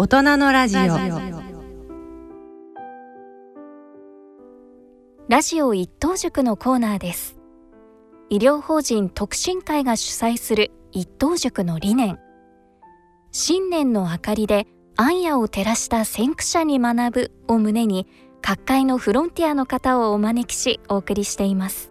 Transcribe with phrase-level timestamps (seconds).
[0.00, 0.80] 大人のラジオ。
[5.28, 7.40] ラジオ一等塾のコーナーです。
[8.30, 12.20] 医療法人特進会が主催する一等塾の理念。
[13.32, 18.06] 新年の明かりで暗夜を照らした先駆者に学ぶを胸に
[18.40, 21.90] 各界のフロンティアの方をお招きしお送りしています。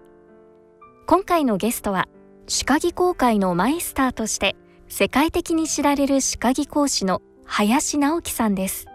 [1.08, 2.08] 今回のゲストは
[2.48, 4.56] 歯科技工会のマイスターとして
[4.88, 8.86] 世界的に知られる歯科技講師の林直樹さんです。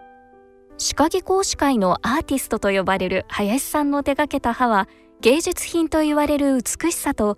[0.77, 4.87] 歯科技講師会のアーティストと呼ばれる林さんの手掛けた歯は
[5.21, 7.37] 芸術品と言われる美しさと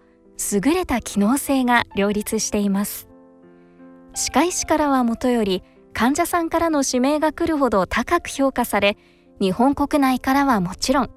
[0.54, 3.08] 優れた機能性が両立しています。
[4.14, 8.98] 歯科医師からはもとより患者さんからの指名が来るほど高く評価され
[9.40, 11.10] 日本国内からはもちろん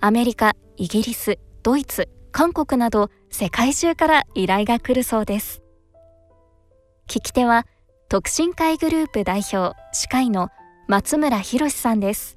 [0.00, 5.62] アメリカイギリスドイツ韓国など世界中から依頼が来るそうです。
[7.06, 7.66] 聞き手は
[8.08, 10.50] 特進会グループ代表歯科医の
[10.88, 12.36] 松村博さんです。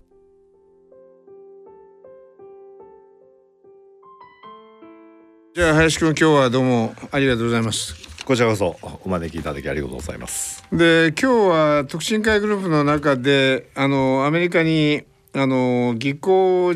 [5.53, 7.95] じゃあ林くん今日はどうもありがとうございます。
[8.23, 10.63] こちらこそお招きいただきありがとうございます。
[10.71, 16.73] で今日は特進会グループの中であのアメリカにあの技工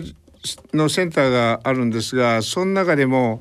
[0.73, 3.39] のセンターがあるんですがその中でも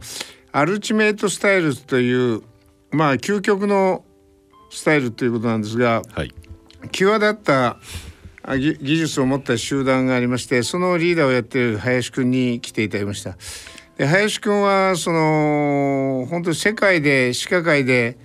[0.53, 2.43] アルチメイトスタイルという
[2.93, 4.05] まあ究極の
[4.71, 6.33] スタイルということなんですが、はい、
[6.93, 7.77] 際立った
[8.57, 13.37] 技術を持った集団がありましてそのリーダーをやっている林くんに来ていただきました。
[13.99, 18.17] で林くんはその本当に世界で歯科界で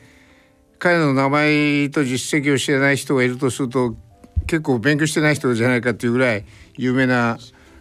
[0.80, 3.96] 彼の名前と実績を知らない人がいるとすると
[4.48, 6.46] 結構勉強してない人じゃないかというぐらい
[6.78, 7.38] 有名な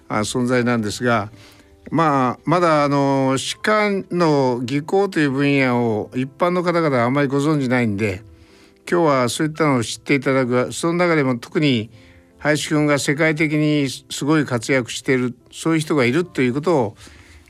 [0.09, 1.31] 存在なんですが、
[1.91, 8.23] まあ、まだあの歯科の技工という分野を一般の方々はあまりご存じないんで
[8.91, 11.91] 今日はそういったのを知っていただくその中でも特に
[12.39, 16.97] 林くんが世界的にすごい活躍しているそういう人がいるということを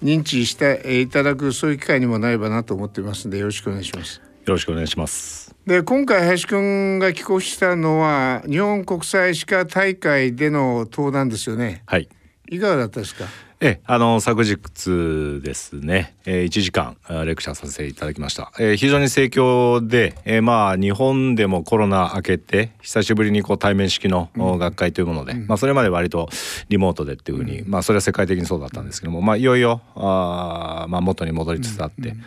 [0.02, 4.20] 認知していただくそういう機会にもなればなと思っていますのでよろしくお願いします。
[4.44, 5.54] よろしくお願いします。
[5.66, 11.82] で今回林くんが寄稿したのは日本国際歯科大会での登壇ですよね。
[11.86, 12.08] はい。
[12.50, 13.24] いかがだったですか？
[13.60, 26.28] えあの昨日ですね、えー、1時間レクチャーさせていただきました、えー、非常に盛況で、えー、まあ日本でもコロナ明けて久しぶりにこう対面式の学会というもので、うん、まあ、それまで割と
[26.68, 32.08] リモートでっていうふうに、うん、まあそれは世界的にそうだったんですけども、まあ、いよいよあ、まあ、元に戻りつつあって。
[32.08, 32.24] うん。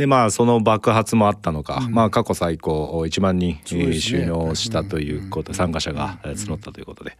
[0.00, 7.18] でまあその爆発もあったのか、うん、まあ過去最高1万人、ね、収納したということ、参加者が募ったということで、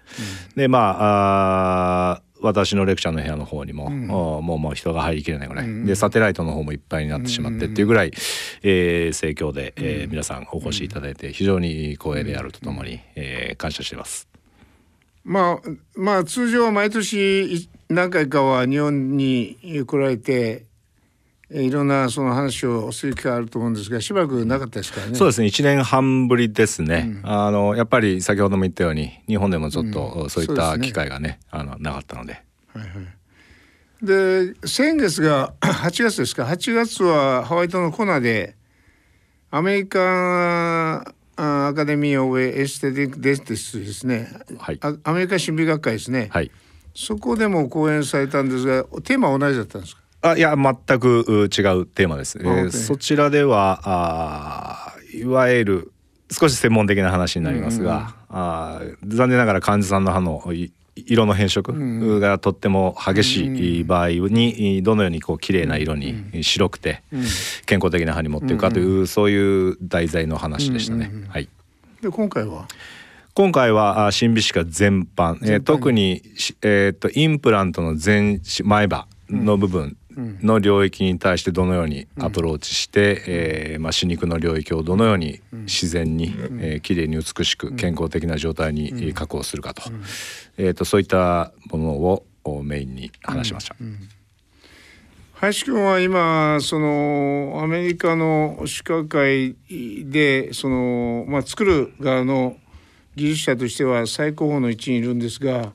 [0.57, 8.13] でまああ私のレクチャーの部屋の方にも、うん、もうもう人が入りきれないぐらい、うん、でサテライトの方もいっぱいになってしまってっていうぐらい、
[8.63, 14.29] えー、盛況で、えー、皆さんお越しいただいて非常に光栄であるとともに、えー、感謝しています。
[15.23, 20.65] まあまあ通常は毎年何回かは日本に来られて
[21.51, 25.15] いろんなその話をする機会あると思うんですがしばらくなかったですからね。
[25.17, 25.49] そうですね。
[25.49, 31.41] 1年半ぶりですね、うん、あのやっぱり先ほども言ったように日本でもちょっとそういった機会がね。
[31.53, 32.43] うん、ねあのなかったので。
[32.73, 34.07] はいはい。
[34.07, 36.45] で先月が 8月ですか。
[36.45, 38.55] 8月はハワイ島のコナで
[39.51, 44.29] アメリカアカデミー・オブ・エステティック・デンティスですね、
[44.59, 46.51] はい、アメリカ神秘学会ですね、はい、
[46.95, 50.00] そこでも講演されたんですがテーマは同じだったんですか？
[50.23, 52.39] あいや全く違うテーマです。
[52.39, 55.93] えー、そちらではあいわゆる
[56.31, 60.43] 少し専門的な話になりますが、うんうん、あ残念ながら患者さんの歯の
[60.95, 67.03] 色の変色がとっても激しい場合にどのようにこう綺麗な色に白くて
[67.65, 71.11] 健康的な歯に持っていくかというそういう題材の話でしたね。
[71.29, 71.49] はい、
[72.03, 72.69] で今回は？
[73.33, 76.21] 今回は新美歯科全般、えー、特に、
[76.63, 79.97] えーと、とインプラントの前前歯の部分
[80.43, 89.83] の領域に対してどのようにアプローチして、うん、えー、まあ、歯肉の領域をどのように自然に、うん、えー、きれいに美しく健康的な状態に確保するかと,、
[90.57, 92.25] えーと、そういったものを
[92.63, 93.77] メインに話しました。
[95.35, 95.85] 林くん。
[95.85, 102.57] は今そのアメリカの歯科会でその、まあ、作る側の
[103.17, 105.73] 技術者としては最高峰の位置にいるんですが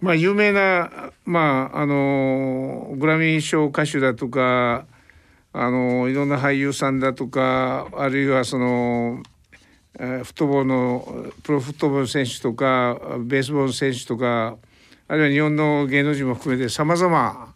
[0.00, 4.86] まあ、有名な、まあ、あのグラミー賞歌手だとか
[5.52, 9.22] あのいろんな俳優さんだとかあるいはその
[9.94, 14.58] フットボールのプロフットボール選手とかベースボール選手とか
[15.08, 17.54] あるいは日本の芸能人も含めてさまざま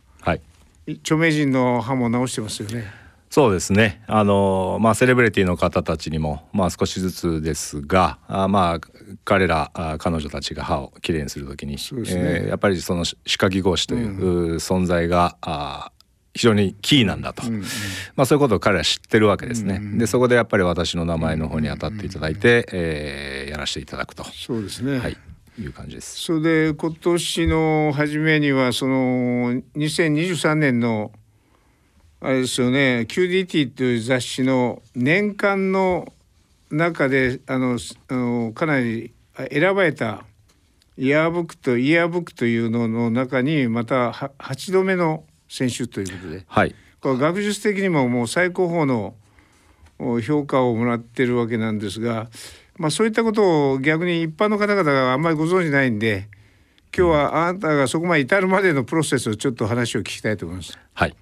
[1.05, 2.85] 著名人の歯も直してますよね。
[3.29, 8.81] そうですねあのまあセレブリティの方たちにもまあ少しずつですがあまあ
[9.25, 12.23] 彼らあ彼女たちが歯をきれいにするときに、そうですね。
[12.23, 15.93] えーやっぱりその歯科技講師という、存在があ
[16.35, 17.43] 非常にキーなんだと、
[18.15, 19.81] まあ、そういうことを彼ら知ってるわけですね。
[19.99, 24.99] でそこでやっぱり私の名前の方に当たっていただいて、えーやらせていただくと、そうですね。
[24.99, 25.17] はい、
[25.59, 26.19] いう感じです。
[26.21, 26.41] それ
[26.71, 31.13] で今年の初めにはその2023年の
[32.21, 36.13] あれですよね QDT という雑誌の年間の
[36.71, 39.13] 中であのすあのかなり
[39.51, 40.25] 選ばれた
[40.97, 49.15] イヤーブックとイヤーブックというのの中にまたは8度目の選手ということではいこれ学術的にももう最高峰の
[49.99, 52.29] お評価をもらってるわけなんですが、
[52.77, 56.29] まあ、そういったことを逆に一般の方々があんまりご存じないんで
[56.97, 60.79] 今日はあなたがそこまで至るまでのプロセスをちょっと話を聞きたいと思います。
[60.93, 61.17] はい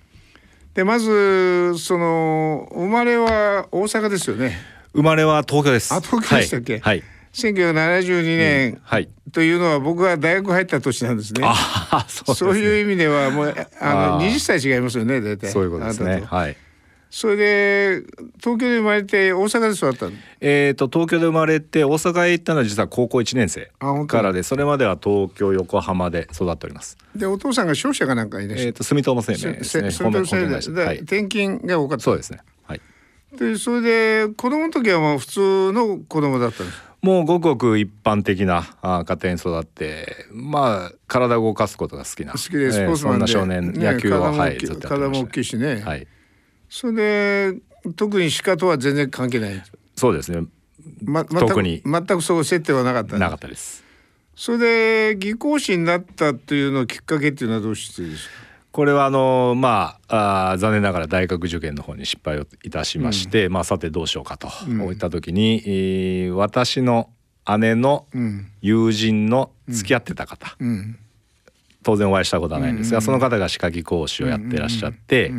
[0.74, 4.77] でまずその生まれは大阪ですよね。
[4.94, 5.92] 生まれは東京です。
[5.94, 6.78] あ東京でしたっけ？
[6.78, 7.02] はい。
[7.32, 9.08] 1972年はい。
[9.32, 11.42] というのは僕が大学入った年なんですね。
[11.44, 11.54] あ
[11.90, 12.50] あ、そうですね。
[12.50, 15.50] そういう意味ではもうあのあー20歳違いますよね大体。
[15.50, 16.56] そういうことですねはい。
[17.10, 18.02] それで
[18.38, 20.12] 東京で生まれて大阪で育ったの。
[20.40, 23.70] えー、と東京で生まれて大阪へ行ったのは実は高校1年生
[24.06, 26.98] からでそれまでは東京横浜で育っております。
[27.14, 28.68] でお父さんが商社かなんかいらっしゃる。
[28.68, 29.90] えー、と住友生命ですね。
[29.90, 30.94] それとそれで本命。
[31.00, 32.04] 転勤が多かった。
[32.04, 32.40] そうですね。
[33.32, 33.38] はい。
[33.52, 36.82] でそれで子供の時はもう普通の子供だったんです。
[37.00, 45.80] もうごくごく一般的なあ家庭に育ってまあ体を動かすことが好きな好きでスポーツマンで、えーそんな少年、ね野球を体も大きはいずっとやって体も大きいしね。
[45.80, 46.06] はい。
[46.68, 47.60] それで
[47.96, 49.62] 特に歯科とは全然関係ない。
[49.94, 50.46] そうですね。
[51.02, 53.16] ま、特に全くそう接点はなかった。
[53.16, 53.84] なかったです。
[54.34, 54.58] それ
[55.12, 58.34] で技工士になったっていうのきっかけっていうのはどうしてですか？
[58.78, 64.46] これはあのまあ残念ながら大学受験の方に失敗をいたしまして、まあさてどうしようかと
[64.92, 67.10] いった時に、えー私の
[67.58, 68.46] 姉のうん。
[68.60, 70.96] 友人の付き合ってた方、うん
[71.88, 75.32] 当然お会いしたことはないんですが、その方が歯科技講師をやってらっしゃって、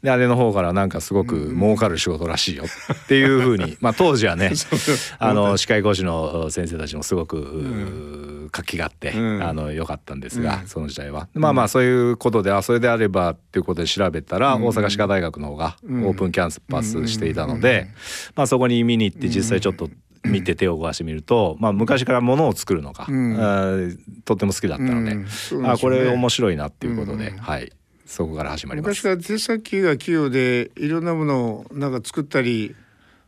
[0.00, 4.52] で姉の方からなんかすごく儲かる仕事らしいよっていうふうに、まあ当時はね
[5.18, 9.42] あの歯科技講師の先生たちもすごく、活気があって、うん。
[9.42, 11.26] あの良かったんですが、その時代は。
[11.34, 17.88] まあまあそういうことであそれであればっていうことで調べたら、大阪歯科大学の方がオープンキャンパスしていたので、
[18.36, 19.90] まあそこに見に行って実際ちょっと
[20.24, 23.36] 見て手を動かしてみると、まあ、昔からものを作るのが、ん。
[23.36, 25.26] あーとっても好きだったので、うん。
[25.26, 27.72] そうなんあこれ面白いなっていうことで、はい。
[28.06, 28.88] そこから始まります。
[28.88, 32.74] 昔から手先が器用でいろんなものをなんか作ったり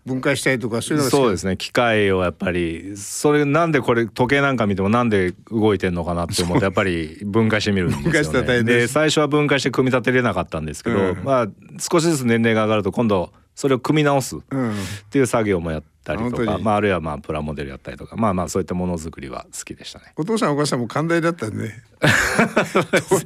[0.06, 1.10] 分解したりとかそういうの？
[1.10, 1.58] そうですね。
[1.58, 8.62] 機械をやっぱりそれなんでこれ時計なんか見てもなんで動いてんのかなって思ってやっぱり 分解してみるんですよね。
[8.64, 11.24] で最初は分解して組み立てれなかったんですけど、うん。
[11.24, 11.48] まあ
[11.78, 14.74] 少しずつ年齢が上がると今度それを組み直すっうん
[15.10, 20.14] ていう作業もやったりとか、あ本当にまあ、あるいはまあプラモデルやったりとかまあまあそういったものづくりは好きでしたね。
[20.16, 21.74] お父さんお母さんも寛大だったんで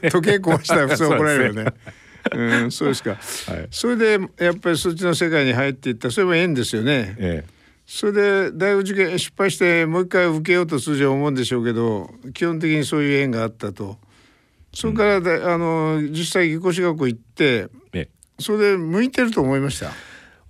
[0.03, 1.73] と 時計壊したら普通怒られるよね。
[2.33, 3.11] うん、そうですか。
[3.11, 3.17] は
[3.61, 7.15] いそれでやっぱりそっちの世界に入っていったそれも縁ですよね。
[7.21, 7.45] え
[7.87, 13.99] それで大学受験失敗してもう一回受けようと通常思うんでしょうけど基本的にそういう縁があったと。
[14.73, 18.09] それからで、あの実際技工士学校行ってえええ
[18.41, 19.93] それで向いてると思いました？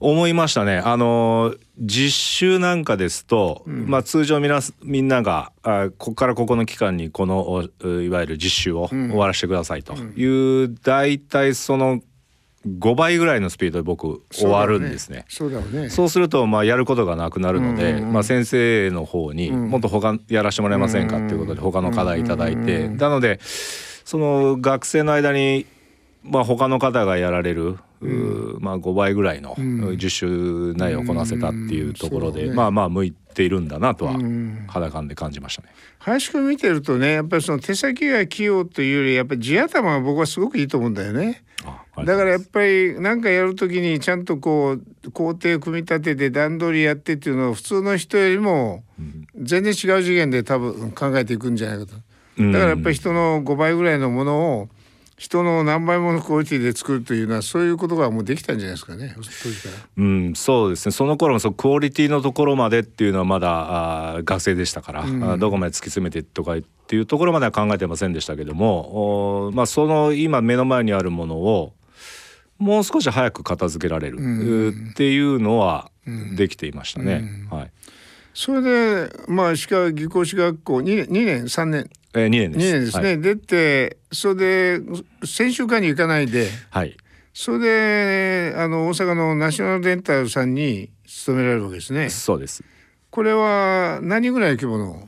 [0.00, 0.79] 思いましたね。
[0.79, 9.95] あの実習なんかですと、まあ通常みなみんながあここからここの期間にこのおいわゆる実習を終わらせてくださいと。
[9.95, 12.00] いう、大体その
[12.66, 15.26] 5倍ぐらいのスピードで僕終わるんですね。
[15.28, 15.90] そうだろうね。
[15.90, 18.12] そうするとまあやることがなくなるので、うんうんうん。
[18.14, 25.66] まあ、先生の方にもっと他やらせてもらえませんかっていうことで他の課題いただいて、なのでその学生の間に
[26.25, 29.57] まあ他の方がやられる、うーまあ5倍ぐらいの
[29.97, 34.64] 実習内容をこなせたっていうところで、ねまあまあ向いているんだなとはん。
[34.69, 35.69] 肌感で感じましたね。
[35.99, 41.45] 林くん見てるとねやっぱりその手先が器用というよりやっぱり地頭が僕はすごくいいと思うんだよね。
[41.64, 48.85] あだからやっぱり何かやるときにちゃんとこう工程を組み立てて段取りやってっていうのを普通の人よりも
[49.37, 51.97] 全然違う次元で多分考えていくんじゃないかと。
[52.38, 52.52] うん。
[52.52, 54.69] だからやっぱり人の5倍ぐらいのものを
[55.16, 59.14] 人の何倍ものクオリティで作るというのはそういうことがもうできたんじゃないですかね。
[59.97, 60.92] うん、そうですね。
[60.92, 71.73] その頃もそのクオリティのところまでっていうのはまだあー学生でしたから、あーどこまで突き詰めてとかっていうところまでは考えてませんでしたけどもまあ、その今目の前にあるものを
[72.59, 74.18] もう少し早く片付けられる、
[74.90, 75.90] っていうのは
[76.37, 77.47] できていましたね。
[77.50, 77.71] はい。
[78.35, 82.73] それでまあ歯科技工士学校2年 ,2 年3年えー、2年2です。
[82.73, 83.21] 年ですね、はい。
[83.21, 84.80] 出てそれで
[85.25, 86.49] 専修科に行かないで。
[86.71, 86.97] はい。
[87.33, 92.09] それであの大阪のナショナルデンタルさんに勤められるわけですね。
[92.09, 92.62] そうです。
[93.11, 95.04] これは何ぐらい規模の？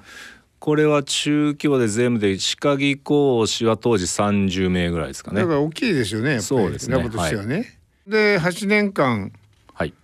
[0.59, 5.41] これは中規模で全部で歯科技講師は当時30名ぐらいですかね。
[5.41, 6.43] だから大きいですよねやっぱり。
[6.43, 6.97] そうですね。
[6.97, 7.79] ラボとしてはね。
[8.09, 9.31] で8年間
[9.73, 9.95] はい。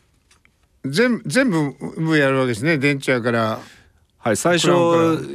[0.84, 2.78] 全全部やるわけですね。
[2.78, 3.58] デンチャーから
[4.22, 4.68] はい、最初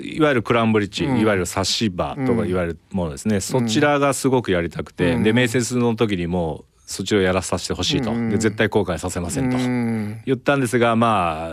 [0.01, 1.20] いわゆるクランブリッジ、うん。
[1.20, 2.39] いわゆる差し歯とうん。
[2.39, 5.24] かいわゆるものですね、そちらがすごくやりたくて、うん。
[5.24, 8.29] で面接の時にもそちらをやらさせてほしいと、うん。
[8.29, 10.22] で絶対後悔させませんと、うん。
[10.25, 11.51] 言ったんですがまあ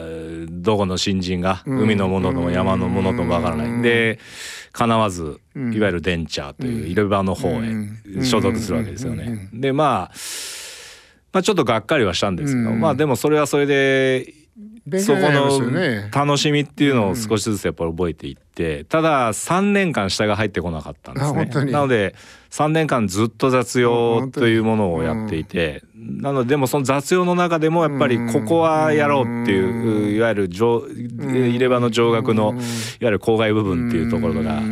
[0.48, 1.78] どこの新人がうん。
[1.80, 3.82] 海のものとも山のものともわからない、うん。
[3.82, 4.20] で
[4.70, 5.74] かなわずうん。
[5.74, 8.24] いわゆるデンチャーという入れ歯の方へうん。
[8.24, 9.18] 所属するわけですようん。
[9.18, 9.48] ね。
[9.52, 10.14] でまあ
[11.32, 12.80] まあちょっとがっかりはしたんですけど、うん。
[12.80, 14.43] まあでもそれはそれで勉
[15.00, 16.10] そこのね。
[16.12, 22.14] 楽しみっていうのを少しずつやっぱり覚えていってただ3年間下が入ってこなかったんですねなので
[22.50, 32.62] 3年間ずっと雑用というものをやっていてなのででもその雑用の中でもやっぱりここはやろうっていういわゆる上入れ歯の上顎のいわ
[33.00, 34.62] ゆる口外部分っていうところがあ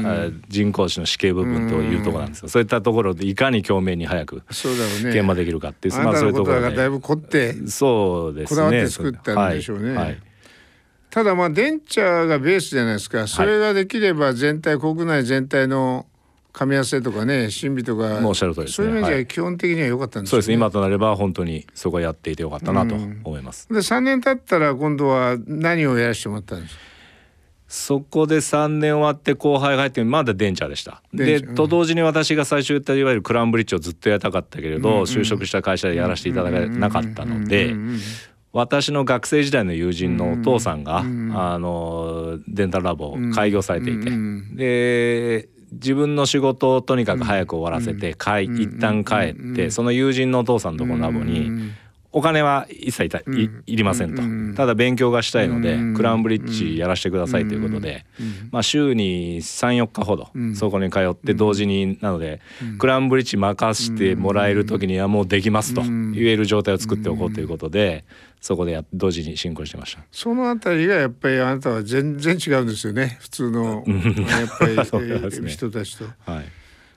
[0.48, 2.48] 人工歯の歯形部分というところなんですよ。
[2.48, 5.12] そういったところでいかに表面に早くそうだろうね。
[5.12, 8.56] 研磨できるかっていうあなたそういうところがだいでぶ凝ってそうですね。
[8.56, 9.88] こだわって作ったんでしょうね。
[9.88, 9.96] はい。
[9.96, 10.18] はい。
[11.10, 13.26] ただまあデンチャーがベースじゃないですか。
[13.26, 16.06] それができれば全体国内全体の
[16.52, 18.86] 噛み合わせとかね審美とかおっしゃる通りですね。
[18.88, 20.42] そういう意味じは基本的には良かったんですよね。
[20.42, 20.48] そうです。
[20.50, 26.80] ね今となれば本当にそこやっていてよかったなと思います、で3年経ったら今度は何をやらせてもらったんですか？
[27.68, 31.02] そこで3年終わって後輩が入ってまだデンチャーでした。
[31.14, 31.54] でうん。
[31.54, 37.74] と同時に私が最初言ったいわゆるクランブリッジをずっとやりたかったけれど、就職した会社でやらせていただけなかったので、
[38.52, 41.02] 私の学生時代の友人のお父さんが、あ
[41.58, 44.10] のデンタルラボを開業されていて、
[44.54, 49.14] で自分の仕事をとにかく早く終わらせて、帰一旦帰
[49.52, 51.50] って、その友人のお父さんのところのラボに、
[52.14, 54.22] お金は一切いいりませんと、
[54.54, 58.04] ただ勉強がしたいので、クラウンブリッジやらせてくださいということで、
[58.50, 62.40] まあ、週に34日ほどそこに通って同時になので、
[62.78, 68.04] クラウンブリッジ任してもらえる時にはもうできますと言える状態を作っておこうということで
[68.42, 70.02] そこでや同時に進行してました。
[70.10, 73.16] そのあたりがやっぱりあなたは全然違うんですよね。
[73.20, 74.76] 普通のやっぱり
[75.40, 75.48] ね。
[75.48, 76.04] 人たちと。
[76.26, 76.44] はい。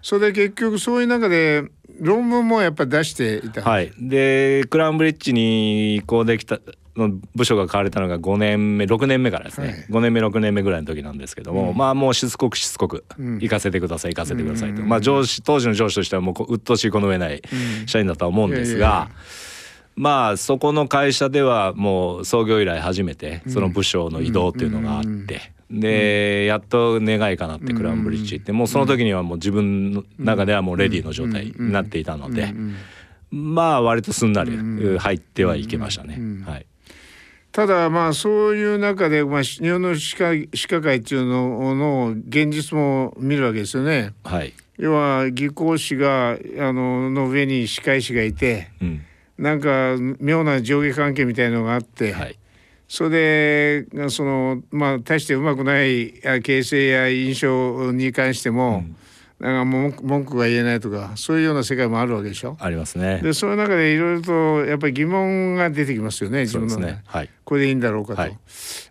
[0.01, 1.65] それで結局そういう中で
[1.99, 3.61] 論文もやっぱり出していた。
[3.61, 6.59] はい、でクラウンブリッジに移行できた
[6.95, 9.75] の部署が変われたのが5年目6年目からですね、はい。
[9.89, 13.39] 5年目6年目ぐらいの時なんですけども、まあもうしつこくしつこくうん。
[13.39, 17.43] 行かせてください行かせてくださいと、まあ上司当時の上司としてはもうこう鬱陶しいこの上ない
[17.85, 18.77] 社員だとは思うんですが。
[18.77, 19.54] いやいやいや
[19.95, 32.53] まあそこの会社ではもう創業以来初めてその部署の移動っていうのがあって、でやっと願いかなってクラウンブリッジ行ってもうその時にはもう自分の中ではもうレディーの状態になっていたので、
[33.31, 34.57] まあ割とすんなり
[34.97, 36.19] 入ってはいけましたね。
[36.45, 36.65] はい。
[37.53, 44.13] ただまあそういう中で、まあ、日本の歯科歯科会っていうのの現実も見るわけですよね。
[44.25, 44.53] はい。
[44.77, 49.01] 要は技工士があのの上に歯科医師がいてうん
[49.37, 52.37] なんか妙な上下関係みたいのがあって、はい
[52.87, 58.83] それでそのまあ大してうまくないあ形成や印象に関しても、
[59.39, 62.57] なんか文句文句が言えないとかそういうような世界もあるわけでしょ。
[62.59, 63.21] ありますね。
[63.21, 64.33] でそういう中でいろいろと
[64.65, 67.01] やっぱり疑問が出てきますよね自分のね。
[67.07, 68.21] はいこれでいいんだろうかと。
[68.21, 68.37] はい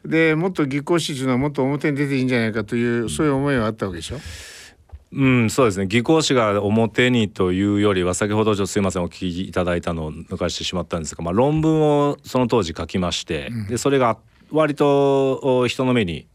[0.05, 4.17] でもっと技工士というのはもっと表に出ていいんじゃないかという、そういう思いはあったわけでしょ。
[4.17, 4.23] うん、
[5.49, 5.87] そうですね。
[5.87, 14.19] 技工士が表にというよりは先ほどちょっとすいませんお聞きいただいたのを抜かしてしまったんですが、まあ、論文をその当時書きまして、でそれが
[14.51, 16.27] 割とお人の目に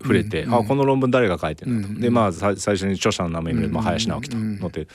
[0.00, 3.68] 触れて、あこの論文誰が書いてるんだと、でまあさ最初に著者の名前見る。
[3.68, 4.88] と、まあ、林直樹と載ってる。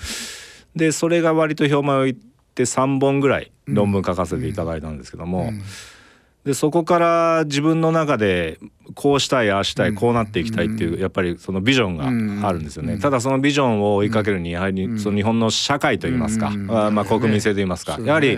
[0.76, 2.18] でそれが割と表前を言っ
[2.54, 5.52] て3本ぐらい論文書かせていただいたんですけども、
[6.46, 8.60] でそこから自分の中で
[8.94, 13.00] こうしたいああしたいこうなっていきたいっていうやっぱりそのビジョンがあるんですよね。
[13.00, 18.38] ただそのビジョンを追いかけるにやはりその日本の社会といいますか、あまあ国民性といいますか、やはり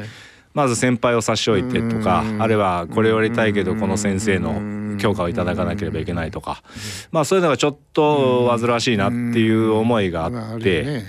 [0.53, 6.63] まず先輩を差し置いてとか、あるいはこれをやりたいけどこの先生の許可をいただかなければいけないとか、
[7.11, 11.03] まあそういうのがちょっと煩わしいなっていう思いがあって、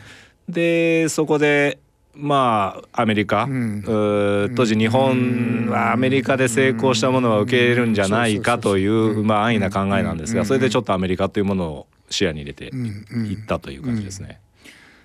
[0.49, 1.78] でそこで
[2.21, 3.79] まあアメリカ、ん。
[3.79, 14.41] うー当時日本はアメリカで成功したものは受け入れるんじゃないかというまあ安易な考えなんですがそれでちょっとアメリカというものを視野に入れていったという感じですね。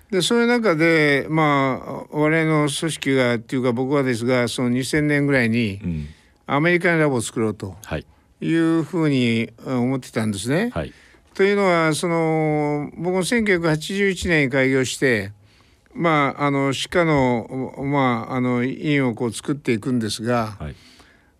[0.09, 6.07] でそういう中でまあ我々の組織がっていうか僕はですがその2000年ぐらいにうん。
[6.45, 8.05] アメリカンラボを作ろうとはい。
[8.41, 10.71] いうふうにうん思ってたんですね。
[10.73, 10.91] はい。
[11.35, 15.31] というのはその僕も1981年に開業して
[15.93, 20.75] まああの歯科のまああの院をこう作っていくんですが、はい。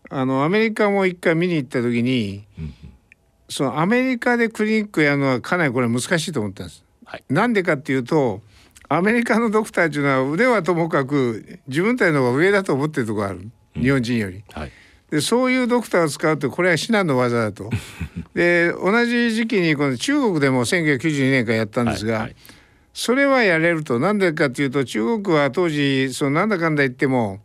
[0.10, 2.74] あのアメリカも一回見に行った時に、うん
[3.54, 6.84] そのアメリカでクリニックやるのはかなりこれ難しいと思ったんです。
[7.06, 7.24] はい。
[7.30, 8.42] なんでかっていうと
[8.90, 14.44] アメリカのドクターっていうのは腕はともかく自分たちの方が上だと思ってるところがある日本人より。
[14.52, 14.72] はい。
[15.12, 17.70] でそういうドクターを使うとこれは至難の技だと。
[18.34, 22.36] で同じ時期にこの中国でも1992年からやったんですが、はいはい
[22.94, 27.40] それはやれるとなんでかっていうと中国は当時そのなんだかんだ言っても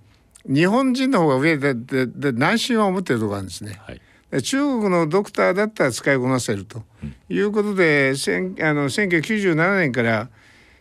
[0.46, 3.80] 日本人の方が上ででで南進は持ってるところがあるんですね。
[3.80, 4.00] はい
[4.30, 6.82] で中国のドクターだったら使いこなせると
[7.30, 10.28] いうことで、せんあの1997年から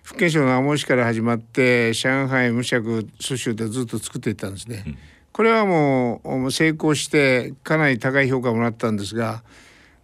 [0.03, 4.97] 福建省の網市から始まって上海無釈蘇州でずっと作っていったんですね。
[5.31, 9.43] これはもうもう成功してかなり高い評価をもらったんですが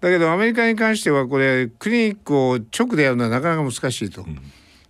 [0.03, 4.25] だけどアメリカに関してはこれクリニックを直でやるのはなかなか難しいと。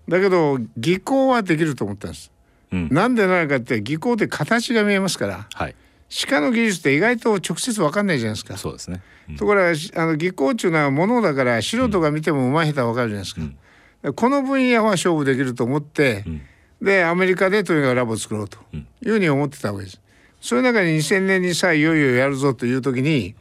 [0.10, 2.32] だけど技巧はできると思ったんです。
[2.72, 5.76] うんなんでなのかって技巧って形が見えますからはい
[6.10, 8.58] 歯科の技術って意外と直接わかんないじゃないですか。
[8.58, 9.04] そうですね。
[9.30, 14.14] うんところがしあの技巧っていうのはものだから素人が見てもうまい下手わかるじゃないですか。
[14.14, 16.42] この分野は勝負できると思って、ん
[16.82, 20.02] でアメリカでとにかくラボを作ろうというふうに思ってたわけです。
[20.42, 23.36] そういう中に2000年にさあいよいよやるぞという時に、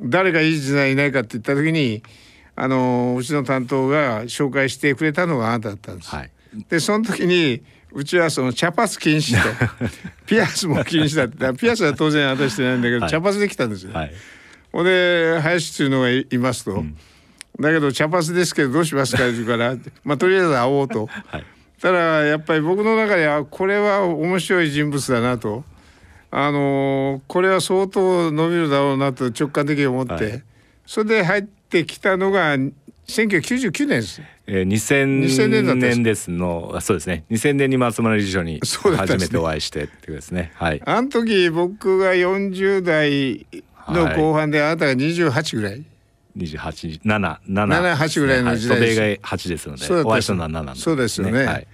[0.00, 2.02] 誰がいい人材いないかって言った時に
[2.54, 6.08] あのうちの担当が紹介してくれたのがあなただったんです。
[6.08, 6.30] はい。
[6.68, 7.62] でその時に
[7.92, 9.48] うちはその茶髪禁止と
[10.26, 13.92] ピアスも禁止だってピアスは当然私してないんだけど、はい茶髪で来たんですよ。
[13.92, 14.12] はい。
[14.72, 16.84] ほんで林っていうのがいいますと、
[17.60, 21.06] だけど茶髪ですけどどうしますかって言うからまあとりあえず会おうと。
[21.06, 21.44] はい。
[21.80, 25.64] ただやっぱり僕の中ではこれは面白い人物だなと。
[26.38, 30.42] あのーこれは相当伸びるだろうなと直感的に思って、はい。
[30.84, 32.56] それで入ってきたのが
[33.08, 34.20] 1999年です。
[34.46, 35.96] えー、2000 2000年です。
[35.96, 37.24] 年ですのあそうですね。
[37.30, 40.52] 2000年に松村理事長に初めてお会いしてっていうですね。
[40.56, 40.82] はい。
[40.84, 43.46] あの時僕が40代
[43.88, 45.84] の後半で、あなたが28ぐらい。
[46.36, 47.00] 2877
[47.48, 49.00] 7 8ぐらいの時代です。
[49.00, 51.44] はい、渡米が8ですのでお会いしたのは7なんそうですよね。
[51.46, 51.66] はい、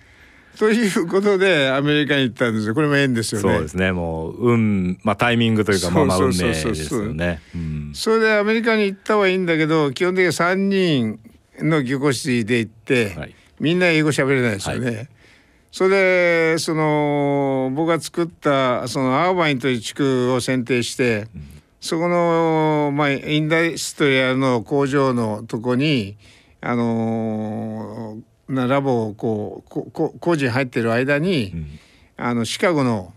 [0.59, 2.75] ということでアメリカに行ったんですよ。
[2.75, 3.49] これも縁ですよね。
[3.49, 3.93] そうですね。
[3.93, 7.41] もう運まあタイミングというかまあまあ運命ですよね。
[7.55, 7.91] うん。
[7.95, 11.21] それでアメリカに行ったはいいんだけど基本的に3人
[11.61, 13.35] の技工士で行って、はい。
[13.61, 15.09] みんな英語喋れないですよね。
[15.71, 15.91] それ
[16.55, 21.29] でその僕が作ったそのアーバインという地区を選定して、
[21.81, 26.17] そこの、まあ、インダストリアルの工場のとこに
[26.61, 28.19] あの
[28.55, 31.55] なラボをこうここ工事に入ってる間に、
[32.17, 33.13] あのシカゴの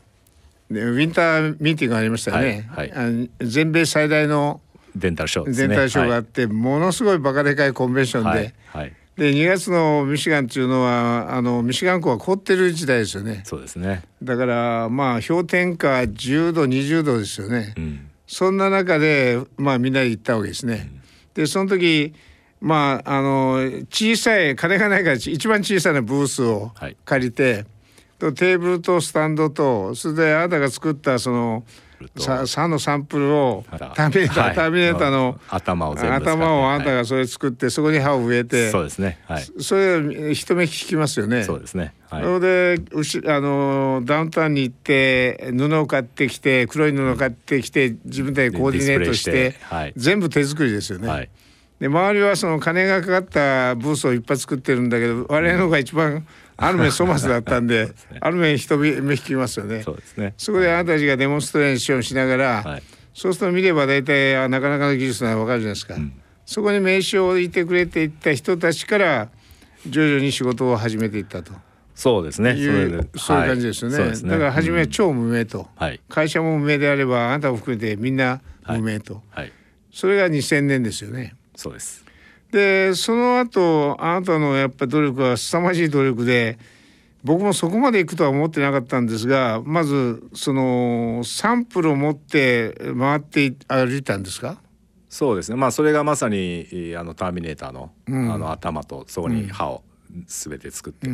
[0.70, 4.62] でウィンターミーティングがありましたよね、はいあの全米最大の
[4.96, 5.68] デンタルショーですね。
[5.68, 13.42] 全体ショーがあって、ものすごいバカでかいコンベンションで、はい、はい、で2月のミシガンっていうのはあのミシガン湖は凍ってる時代ですよね。
[13.44, 14.04] そうですね。
[14.24, 18.10] だからまあ氷点下10度20度ですよね、うん。
[18.26, 20.90] そんな中でまあみんなで行ったわけですね。
[21.34, 22.14] でその時
[22.66, 23.58] まああの
[23.92, 26.98] 小さい金がないから一番小さなブースをはい。
[27.06, 27.64] 借りて、
[28.18, 31.64] とテーブルとスタンドとそれであなたが作ったその
[32.18, 34.56] さ歯のサンプルをはいターミネーター、はい。
[34.56, 39.20] ターミネーターの頭を頭をあなたはがそれ作って、そこに歯を植えていそうですね。
[39.28, 39.44] はい。
[39.60, 41.44] それ一目聞きますよね。
[41.44, 41.94] そうですね。
[42.10, 42.24] はい。
[42.24, 49.94] それでうしあのダウンタウンに行って布を買ってきて黒い布を買ってきて自分でコーディネートしてしてはい。
[49.96, 51.30] 全部手作りですよね。
[51.80, 56.26] はいで周りはその金がかかったブースをいっぱい作ってるんだけど我々の方が一番
[56.58, 59.84] ある面粗末だったんである面人目引きますよね。
[59.84, 60.34] そうですね。
[60.38, 62.84] そこであなたたちがデモンストレーションしながら、はい。
[63.14, 65.96] そうすると見れば大体あなかなかの技術なの分かるじゃないですか、
[66.46, 69.30] そこに名刺を置いてくれていった人たちから
[69.88, 71.52] 徐々に仕事を始めていったと。
[71.94, 72.54] そうですね。
[72.54, 73.10] そういう
[73.48, 74.12] 感じですよね,、はい。
[74.12, 74.30] ね。
[74.30, 76.00] だから初めはうん超無名と、はい。
[76.08, 79.52] 会社も無名であればあなたも含めてみんな無名と、はい。
[79.92, 81.36] それが2000年ですよね。
[81.56, 82.06] そうです。
[82.52, 86.58] でその後あなたのやっぱ努力は凄まじい努力で
[87.24, 94.58] 僕もそこまで行くとは思ってなかったんですがまずそのサンプルを持って回って歩いたんですか？
[95.10, 95.56] そうですね。
[95.56, 99.82] まあそれがまさにいあのターミネーターの,、あの頭とそこに歯を
[100.28, 101.08] 全て作って、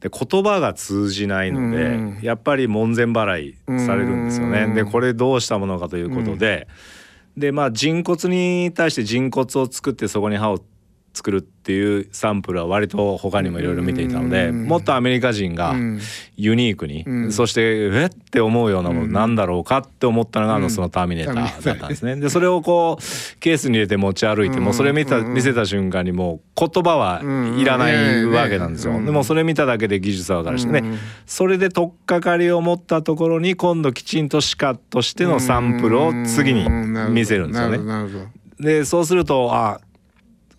[0.00, 2.18] で言葉が通じないので、うん。
[2.22, 4.64] やっぱり門前払いされるんですよね。
[4.64, 4.74] うん。
[4.74, 6.68] でこれどうしたものかということで、
[7.40, 10.60] でまあ人骨に対して人骨を作ってそこに歯を
[11.12, 15.74] 作るっていうサンプルは割と他にもいろいろ見ていたのでもっとアメリカ人が
[16.36, 18.06] ユニークに、うん、そしてえ？
[18.06, 22.16] って思うようなものなんだろうかって思ったのがあのそのターミネーターだったんですね。
[22.16, 27.22] でそれをこうケースに入れて持ち歩いてもそれ見た見せた瞬間にもう言葉は
[27.58, 28.92] いらないわけなんですよ。
[28.94, 30.66] でもそれ見ただけで技術は分かるし。
[30.66, 30.82] ね
[31.26, 36.68] それで取っかかりを持ったところに今度きちんとシカとしてのサンプルを次に
[37.10, 38.30] 見せるんですよね。
[38.58, 39.80] でそうするとあ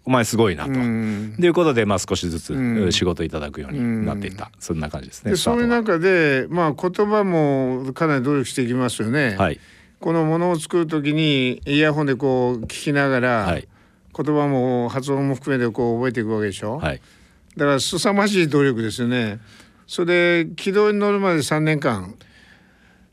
[0.04, 5.36] お前すごいなと、いうことで、まあ、少しずつ仕事いただくようになっていった、そんな感じですね。
[5.36, 9.36] そういう中で、まあ、言葉もかなり努力していきますよね。
[9.38, 9.60] はい、
[10.00, 13.68] このものを作る時にイヤホンでこう聞きながら、はい、
[14.16, 16.78] 言葉も発音も含めてこう覚えていくわけでしょ。
[16.78, 17.02] はい、
[17.56, 19.40] だから凄まじい努力ですよね。
[19.86, 22.16] それで軌道に乗るまで3年間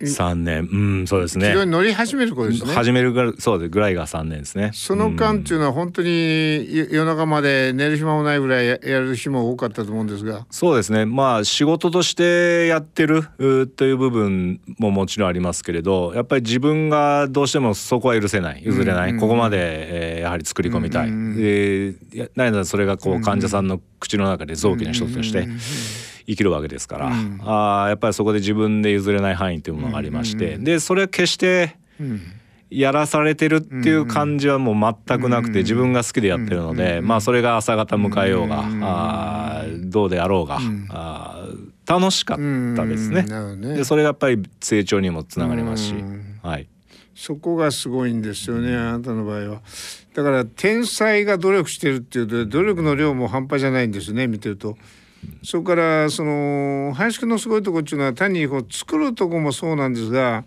[0.06, 0.68] 三年。
[0.70, 1.54] うんそうですね。
[1.66, 2.72] 乗り始めることですね。
[2.72, 4.70] 始めるぐそうでぐらいが三年ですね。
[4.72, 10.46] その間っていうのは本当に夜中まで寝る暇もないぐらいやる日も多かったと思うんですが。
[10.50, 11.04] そうですね。
[11.04, 13.24] まあ仕事としてやってる
[13.76, 18.62] という部分ももちろんありますけれどやっぱり自分がどうしてもそこは許せない。
[18.64, 25.58] 譲れない、うんうん、ここまで、えー、やはり作り込みたい、うんうん、で何だそれがこう患者さんの口の中で臓器の一つとして、うんうんうん
[26.28, 31.76] 生きるわけですから、うん、あやっぱりそこで自分で譲れない範囲というものがありまして、でそれは決して
[32.70, 40.58] やらされてるっていう感じはもう全くなくて自分が好きでやってるので、まあそれが朝方迎えようが、あどうであろうが、
[40.90, 41.48] あ
[41.86, 42.36] 楽しかっ
[42.76, 43.24] たですね。
[43.74, 45.94] でそれがやっぱり成長にもつながりますし、
[46.42, 46.68] はい。
[47.14, 49.62] そこがすごいんですよね、あなたの場合は。
[50.14, 54.76] だから天才が努力してるっていうと努力の量も半端じゃないんですね見てると。
[55.42, 60.44] それからその林くんのすごいとこっていうのは単にこう作るとこもそうなんですが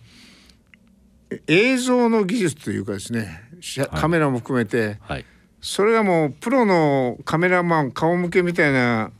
[1.47, 3.41] 映像の技術というかですね
[3.91, 5.25] カメラも含めて、はい、
[5.61, 9.11] それがもうプロのカメラマン顔向けみたいな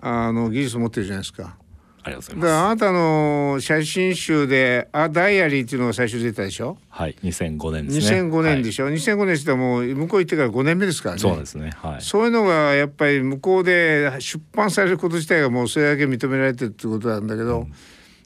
[0.00, 1.56] あの技術を持ってるじゃないですか。
[2.04, 2.64] ありがとうございます。
[2.64, 6.76] あなたの写真集で「あダイアリー」っていうのが最初出たでしょ？
[6.88, 8.22] はい2005年ですね。
[8.22, 11.70] 2005年でしょ、はい、2005年してもう向こう行ってから5年目ですからねそうですね。
[11.76, 12.02] はい。
[12.02, 17.72] そういうのがやっぱり向こうで出版されること自体がもうそれだけ認められてるってことなんだけど、うん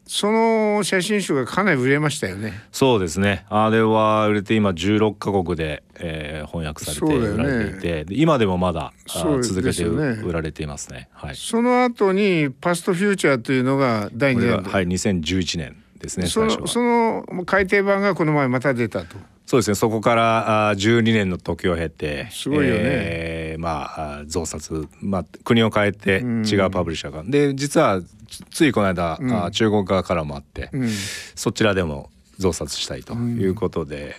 [0.06, 2.52] その写真集がかなり売れましたよね。
[2.70, 3.44] そうですね。
[3.48, 11.08] あれは売れて今16カ国で、えー、翻訳されて売られていて、ね、今でもまだ、ね、続けて売られていますね。
[11.12, 11.36] はい。
[11.36, 14.62] その後にパストフューチャーというのが第2弾。
[14.62, 16.28] はい、2011年ですね。
[16.28, 19.16] そのその改訂版がこの前また出たと。
[19.46, 19.74] そうですね。
[19.76, 28.02] そこからあ12年の時を経てすごいよね、えー、まあ増刷、まあ、国を変えて違うパブリッシャーが、うん、で実は
[28.50, 30.88] ついこの間、うん、あ中国側からもあって、うん、
[31.37, 34.16] そちらでも増刷したいということで、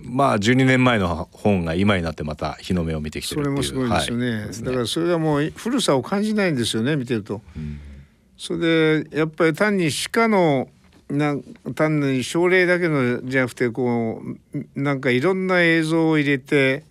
[0.00, 3.62] まあ12年前の本が今になってまた日の目を見てきてるっていう。
[3.64, 4.30] それもすごいですよね。
[4.42, 7.42] はい、だからそれがもう古さを感じないんですよね見てると。
[8.36, 10.68] それでやっぱり単に鹿の
[11.10, 11.36] な
[11.74, 14.22] 単に症例だけのじゃなくてこ
[14.54, 16.84] うなんかいろんな映像を入れて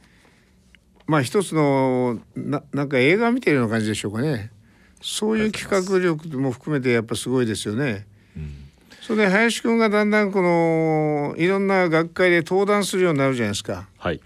[1.06, 4.52] まあ一つのななんか映画見てるような感じでしょうかね
[5.02, 8.08] そういう企画力も含めてやっぱすごいですよね。
[8.36, 8.54] うん、
[9.02, 13.88] それで林くんがだんだんこのいろんな学会で登壇するようになるじゃないですか。
[13.98, 14.20] はい、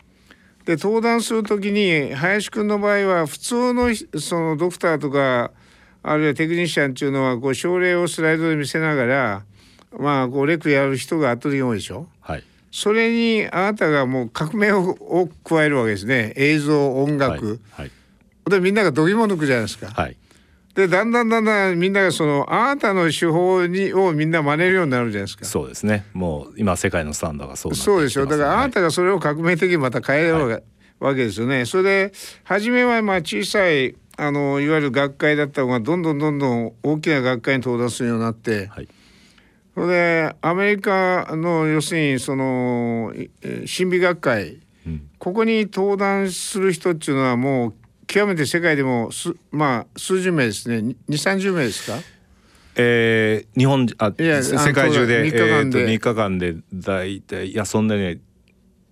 [0.66, 5.52] で登壇する時に林くんの場合は普通のそのドクターとか
[6.04, 9.44] あるいはテクニシャンっていうのはこう症例をスライドで見せながら
[9.98, 12.08] まあこうレクやる人が圧倒的に多いでしょ？
[12.22, 12.44] はい。
[12.72, 16.34] それにあなたがもう革命をを加えるわけですね。
[16.38, 17.60] 映像音楽。
[17.72, 17.86] はい。
[17.86, 17.92] はい、
[18.50, 19.88] でみんながどぎも抜くじゃないですか。
[19.88, 20.16] はい。
[20.74, 25.44] でだんだんだんだんみんながそのあなたの手法にをみんな真似るようになるじゃないですか。
[25.44, 26.06] そうですね。
[26.14, 28.26] もう今世界のスタンドがそうそうでしょ？
[28.26, 30.64] だからあなたがそれを革命的にまた変える
[31.02, 31.66] わけですよね。
[31.66, 32.14] それで
[32.46, 38.68] 初めはまあ小さいあのいわゆる学会だったのがどんどんどんどん大きな学会に到達するようになって。
[38.68, 38.88] はい
[39.74, 47.74] それでアメリカの要するにその神秘学会、うん、ここに登壇する人っていうのはもう
[48.08, 50.78] 極めて世界でもすまあ数十名ですね。
[50.78, 51.98] 2 3 0名ですか？
[52.76, 58.20] えー、日本あいや世界中で3日間で,、えー、3日間で大体いやそんなに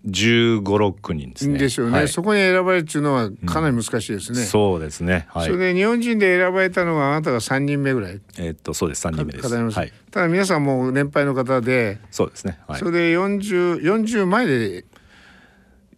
[0.05, 1.59] 十五六人ですね。
[1.59, 4.41] でしょうね、はい、そこに選ばれるっていうのはかなり難しいですね。
[4.41, 5.27] うん、そうですね。
[5.29, 8.21] はい、それで日本人で選ばれたのはあなたが三人目ぐらい。
[8.37, 9.53] えー、っとそうです三人目です。
[9.53, 11.99] はい、ただ皆さんも年配の方で。
[12.11, 12.59] そうですね。
[12.67, 14.85] はい、それで四十四十前で。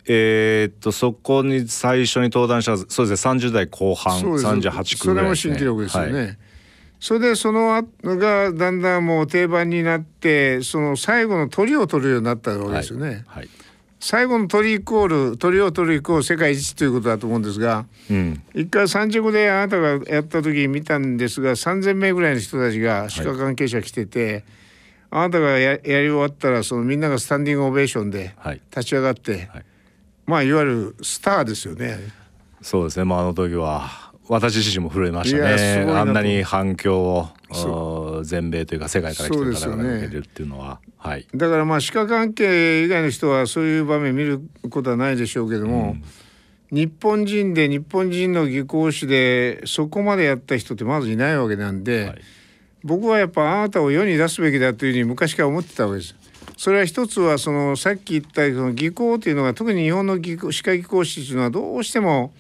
[0.08, 6.20] えー、っとそこに最初に登壇したそうですね三十代後半三十八区ぐらい、ね、それも新記録ですよね。
[6.20, 6.38] はい
[7.02, 13.08] それでその後がだんだんもう定番になってその最後の鳥を取るようになったわけですよね。
[13.08, 13.50] はい、はい
[14.04, 24.44] 最後の鳥イコール鳥を取るイコール世界一ということだと思うんですが、うん、一回三着であなたがやった時見たんですが3,000名ぐらいの人たちが歯科関係者来てて、はい、
[25.12, 28.36] あなたがややり終わったらそのみんながスタンディングオベーションで
[28.72, 29.66] 立ち上がって、はい、
[30.26, 32.00] まあいわゆるスターですよね。
[32.64, 33.88] そうですね、まあ、あの時は
[34.28, 35.86] 私自身も震えましたね。
[35.92, 37.30] あんなに反響を
[38.24, 45.96] 全米というか世界から来てる方が受けてるっていうのは、ね、はい、だからまあ歯科関係以外の人はそういう場面見ることはないでしょうけども、
[46.72, 52.22] うん、日本人で日本人の技工士でそこまでやった人ってまずいないわけなんで、はい、
[52.84, 56.16] 僕はやっぱあなたを世に出すべきだというふうに昔から思ってたわけです。
[56.58, 62.34] それは一つはそのさっき言ったその技工というのが特に日本の技歯科技工士というのはどうしても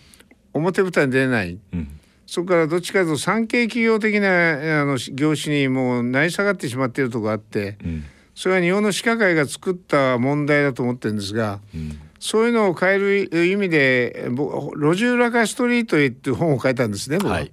[0.54, 2.00] 表舞台に出れない、うん、
[2.32, 17.34] そこからどっちかというと産経企業的なあの業種にもう成り下がってしまっているところがあって、うん、それは日本の歯科会が作った問題だと思ってるんですが、うん、そういうのを変える意味で「路地裏化ストリートへ」っていう本を書いたんですね僕は。
[17.34, 17.52] はい、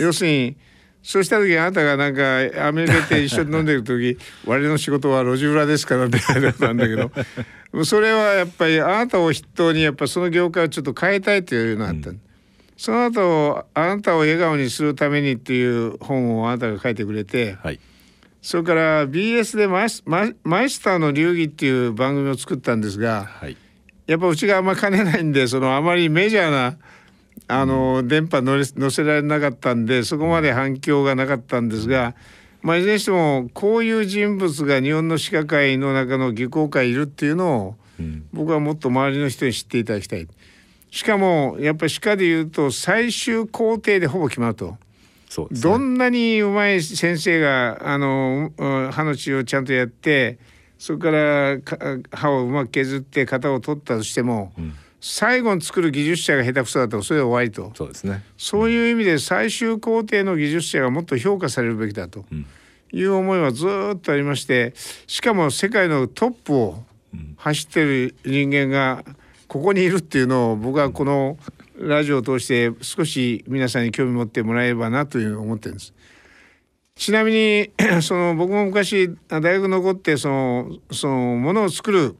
[0.00, 0.56] 要するに
[1.04, 7.12] そうした時あなたがなんかアメリカ行って一緒に飲んでる時「我の仕事は路地裏ですから」って言われたんだけど。
[7.86, 12.20] それはやっぱりあなたを筆頭にやっぱその業界をちょっと変えたいというのがあった、うん、
[12.82, 17.78] その後あなたを笑顔にするためにっていう本をあなたが書いてくれて、はい、
[18.40, 23.56] それから BS でマイスマイスターの流儀っていう番組を作ったんですが、はい、
[24.08, 26.76] やっぱうちがあんま金ないんでそのあまりメジャーな
[27.46, 32.16] あの、うん、電波乗せられなかったんでそこまで反響がなかったんですが、
[32.62, 40.26] まあ、いずれにしてもこういう人物が日本の歯科界の中の技工界いるっていうのを、うん、僕はもっと周りの人に知っていただきたい。
[40.92, 44.76] しかもやっぱり歯科でいうと最終工程でほぼ決まると。
[45.34, 48.52] ね、どんなにうまい先生があの
[48.92, 50.38] 歯の治療をちゃんとやって
[50.78, 51.58] それから
[52.12, 57.72] 歯をうまく削って型を取ったとしても、うん、最後に作る技術者が下手くそだとそれで終わりと。
[57.74, 58.22] そうですね。
[58.36, 62.26] そういう意味で最終工程の技術者がもっと評価されるべきだと。
[62.92, 64.74] いう思いはずっとありまして
[65.06, 66.84] しかも世界のトップを
[67.38, 69.02] 走ってる人間が
[69.52, 71.36] ここにいるっていうのを僕はこの
[71.76, 75.92] ラジオを通して少し皆さんに興味持ってもらえればなという思ってるんです。
[76.94, 82.16] ちなみに その僕も昔大学残ってそのそのものを作る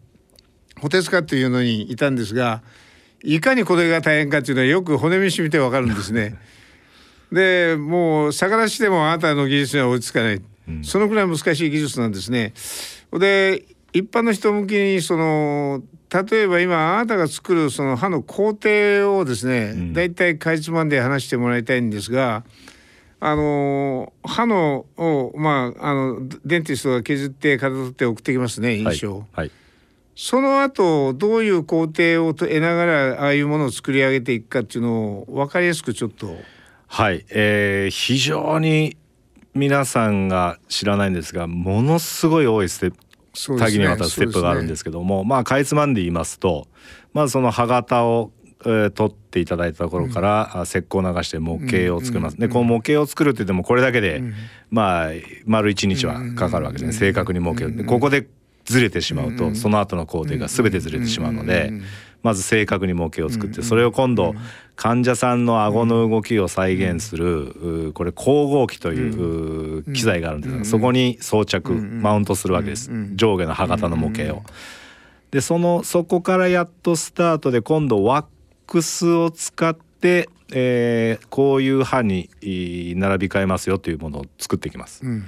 [0.79, 2.62] 補鉄家っていうのにいたんですが
[3.25, 6.37] いかにこれが大変かっていうのはよく骨身しみてわかるんですね。
[7.33, 12.53] でもう逆立ちでもあなたの技術には追いつかない、うん、そのくらい難しい技術なんですね。
[13.11, 13.64] で
[13.95, 22.44] 一般の人向けにその例えば今あなたが作るその歯の工程をですね、うん、だいたいかいつまんで話してもらいたいんですが
[23.18, 29.27] あの歯のをまああのデンティストが削って型取って送ってきますね印象、はい。
[29.33, 29.51] はい、
[30.14, 36.37] その後どういう工程を得ながらああいうものを作り上げていくかっていうのを分かりやすくちょっと。
[36.88, 38.98] はい、えー、非常に
[39.55, 42.98] 皆さんが知らないんですがものすごい多いステップ
[43.33, 46.68] 多岐にわたるステップがあるんですけども、ね、まあかいつまんで言いますと
[47.12, 48.31] まずその歯型を、
[48.64, 52.35] えー、取っていただいたところから、うん、石膏を流して模型を作ります。
[52.35, 54.35] うん、でこの模型を作るって言ってもこれだけで、うん、
[54.71, 55.11] まあ
[55.47, 58.27] 丸一日はかかるわけですね、正確に模型でここで
[58.64, 61.73] ずれてしまうと、その後の工程が全てずれてしまうので、
[62.23, 64.35] まず正確に模型を作ってそれを今度
[64.77, 72.91] 患者さんの顎の動きを再現するこれ光合機という機材があるんですがそこに装着マウントするわけです。
[73.15, 74.43] 上下の歯型の模型を。
[75.31, 78.27] でそのそこからやっとスタートで今度ワッ
[78.67, 85.05] クスを使って、えー、こういう歯に並び替えますよというものを作っていきます。
[85.05, 85.25] うん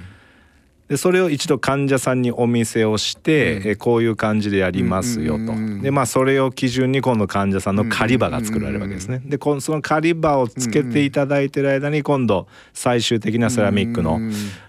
[0.87, 9.21] でそれを一度患者さんにお見せをして、うん、えこういう感じでやりますよと、でまあそれを基準に今度患者さんの狩り場が作られるわけですね。
[9.25, 14.19] でその狩り場をつけていただいてる間に今度最終的なセラミックの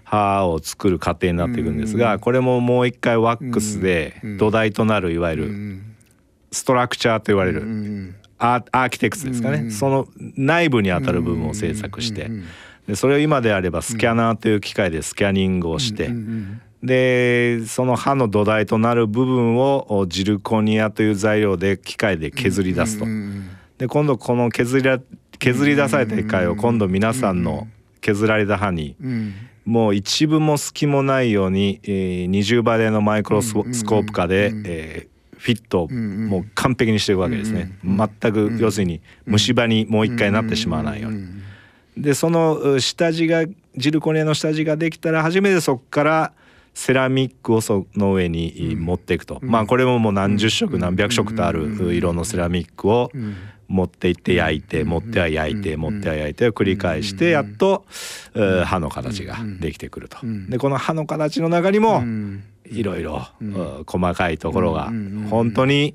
[0.05, 5.79] 歯を作る過程になっていくんですがこれももう一回ワックスで土台となるいわゆる
[6.52, 9.70] ストラクチャーと言われるアーキテクツですかね。
[9.70, 12.31] その内部にあたる部分を制作して。
[12.87, 16.11] でそれを今であればスキャナーという機械でスキャニングをして、
[16.83, 23.07] でその歯の土台となる部分をジルコニアという材料で機械で削り出すと。
[23.79, 24.90] で今度この削り
[25.38, 27.66] 削り出された機械を今度皆さんの
[28.01, 28.96] 削られた歯に
[29.64, 37.77] もう一部も隙もないように、えー、20倍でのマイクロスコープ化で、えー、フィットをもう完璧にしていくわけですね。
[37.85, 41.45] 全く要するに虫歯にもう一回なってしまわないように。
[41.96, 43.44] でその下地が
[43.76, 46.32] ジルコニアの下地ができたら初めてそこから
[46.74, 53.11] セラミックをその上に持っていくと、まあこれももう何十色何百色とある色のセラミックを
[53.66, 57.87] 持っていって焼いて持っては焼いて持っては焼いてを繰り返してやっと
[58.66, 60.18] 歯の形ができてくると。
[60.50, 62.02] でこの歯の形の中にも
[62.66, 63.26] いろいろ
[63.87, 64.92] 細かいところが
[65.30, 65.94] 本当に、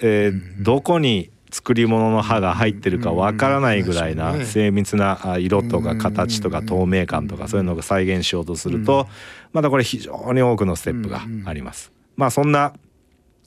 [0.00, 9.08] えー、どこに作り物の刃が入ってるかわからないぐらいな精密な色とか形とか透明感とかそういうのを再現しようとすると
[9.52, 11.92] またこれ非常に多くのステップがあります。
[12.16, 12.74] まあそんな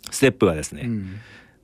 [0.09, 0.89] ステップがですね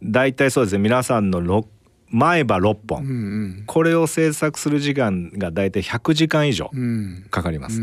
[0.03, 1.65] 大体そうですね皆さんの
[2.09, 6.71] 前歯6本これを制作する時間が大体100時間以上
[7.31, 7.81] かかります。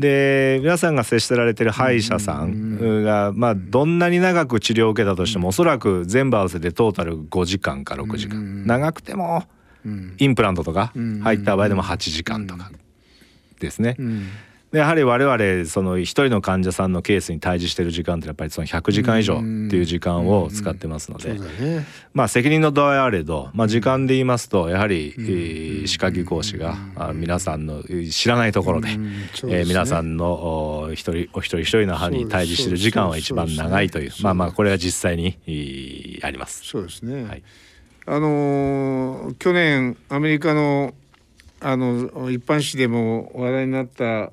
[0.00, 8.66] で皆さんが接してられてる歯医者さんが、まあ、どんなに長く治療を受けたとしてもおそらく全部合わせてトータル5時間か6時間。
[8.66, 9.44] 長くても
[10.18, 12.70] インプラントとか入った場合でも8時間とか
[13.60, 13.96] ですね。
[14.72, 19.44] でやはり我々その一人の患者さんのケースに対峙してる時間ってやっぱりその100時間以上って
[19.76, 21.40] いう時間を使ってますので、
[22.14, 26.76] まあ責任の度合いあれど、まあ、時間で言いますとやはり、え歯科技講師が
[27.14, 28.90] 皆さんの知らないところで,、
[29.48, 36.62] え皆さんの一人お一人一人の歯に対峙してる時間は一番長いというまあまあこれは実際にあります。
[36.64, 37.42] そうですね、はい、
[38.06, 40.94] あの去年アメリカの
[41.60, 44.32] あの一般紙でも話題になった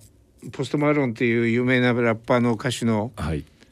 [0.51, 3.11] ポストマロンっていう有名なラッパーの歌手の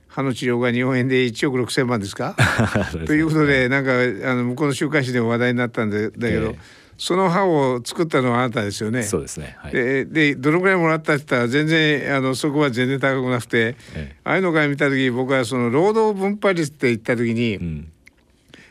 [0.08, 2.36] 歯の治療が日本円で1億6千万ですか？
[3.06, 3.92] ということでなんか
[4.32, 6.56] あの向こうの週刊誌でも話題になったんだけど、えー、
[6.98, 9.04] その歯を作ったのはあなたですよね？
[9.04, 9.56] そうですね。
[9.60, 17.88] はい、ででどのぐらいもらったって言ったら全然あのそこは全然高くなくて、えー、ああいうのから見た時僕はその労働分配率って言った時に、うん、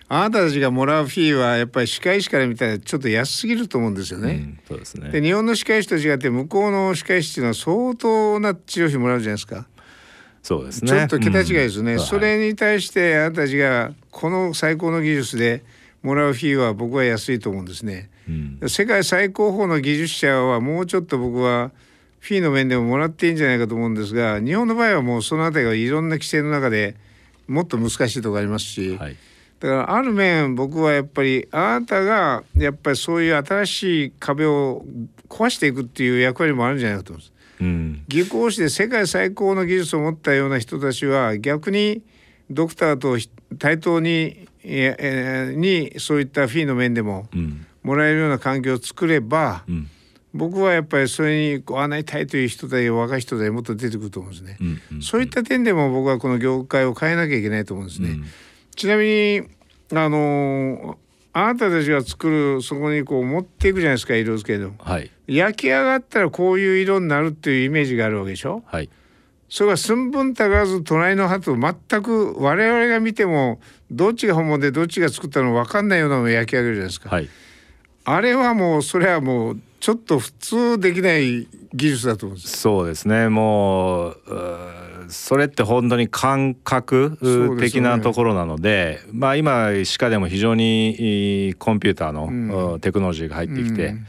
[0.09, 4.33] あなたたちがもらうフィーはやっぱり歯科医師から見たらちょっと安すぎると思うんですよね。
[4.33, 9.67] うん、そうですねで日本の歯科医師と違って向こうの歯科医師っていうのは相当な治療費もらうじゃないですか。
[10.43, 10.91] そうですね。
[10.91, 11.95] ちょっと桁違いですね。
[11.95, 15.65] うん、それに対してあなたたちがこの最高の技術で
[16.03, 18.11] もらうフィーは僕は安いと思うんですね。
[18.29, 21.71] うん、世界最高峰の技術者はもうちょっと僕は
[22.21, 26.97] フィーの面でももらっていいんじゃないかと思うんですが日本の場合はもうその辺りはいろんな規制の中で
[27.49, 28.97] もっと難しいところありますし。
[28.97, 29.17] はい
[29.61, 34.85] だからある面僕はやっぱりあなたがやっぱりそういう新しい壁を
[35.29, 37.33] 壊していくっていう役割もあるんじゃないかと思います。
[37.61, 42.03] うん、技工士で世界最高の技術を持ったような人たちは逆に
[42.51, 43.17] ドクターと
[43.59, 47.29] 対等にえにそういったフィーの面でも
[47.83, 49.89] もらえるような環境を作れば、うん、
[50.33, 58.11] 僕はやっぱりそれにこうあなりたいという人たち若い人たちもっと出てくると思うんですね、うんうんうん、そういった点でも僕はこの業界を変えなきゃいけないと思うんですね。
[58.11, 58.25] うん
[58.75, 59.43] ちなみに
[59.93, 60.99] あの
[61.33, 68.89] あなたたちが作るそこにこう持っていくじゃないですか色付けの、はい、焼き上がったらこういう色になるっていうイメージがあるわけでしょ、はい、
[69.49, 73.61] それが寸分たがらず隣の歯と全く我々が見ても
[73.91, 77.29] どっちが本物でどっちが作ったの分かんないようなのを焼き上げるじゃないですか、はい、
[78.05, 83.29] あれはもうそれはもうちょっと普通できない技術だと思うんですそうですね。
[83.29, 84.17] もう
[85.09, 87.19] それって本当に感覚
[87.61, 94.07] 的なところなので、ね、まあ今歯科でも非常にコンピューターの、テクノロジーが入ってきて、うん、